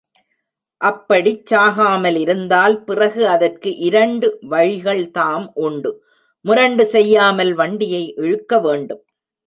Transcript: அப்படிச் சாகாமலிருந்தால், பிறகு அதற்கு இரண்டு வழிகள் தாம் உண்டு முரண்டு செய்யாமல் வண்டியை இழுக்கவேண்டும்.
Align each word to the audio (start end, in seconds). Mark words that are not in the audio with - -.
அப்படிச் 0.81 1.43
சாகாமலிருந்தால், 1.51 2.75
பிறகு 2.83 3.21
அதற்கு 3.27 3.71
இரண்டு 3.89 4.29
வழிகள் 4.41 5.03
தாம் 5.11 5.47
உண்டு 5.59 5.91
முரண்டு 6.45 6.85
செய்யாமல் 6.85 7.53
வண்டியை 7.53 8.03
இழுக்கவேண்டும். 8.17 9.03